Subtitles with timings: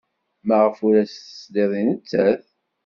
[0.47, 2.43] Maɣef ur as-tesliḍ i nettat?